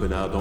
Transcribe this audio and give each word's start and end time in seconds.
bordel 0.00 0.35